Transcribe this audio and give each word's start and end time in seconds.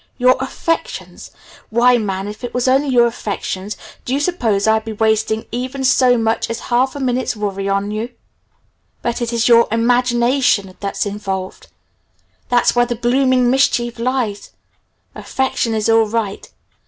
"Your 0.17 0.35
affections? 0.39 1.29
Why, 1.69 1.99
man, 1.99 2.27
if 2.27 2.43
it 2.43 2.55
was 2.55 2.67
only 2.67 2.87
your 2.89 3.05
affections, 3.05 3.77
do 4.03 4.15
you 4.15 4.19
suppose 4.19 4.65
I'd 4.67 4.83
be 4.83 4.93
wasting 4.93 5.45
even 5.51 5.83
so 5.83 6.17
much 6.17 6.49
as 6.49 6.59
half 6.73 6.95
a 6.95 6.99
minute's 6.99 7.35
worry 7.35 7.69
on 7.69 7.91
you? 7.91 8.09
But 9.03 9.21
it's 9.21 9.47
your 9.47 9.67
imagination 9.71 10.75
that's 10.79 11.05
involved. 11.05 11.67
That's 12.49 12.75
where 12.75 12.87
the 12.87 12.95
blooming 12.95 13.51
mischief 13.51 13.99
lies. 13.99 14.49
Affection 15.13 15.75
is 15.75 15.87
all 15.87 16.07
right. 16.07 16.49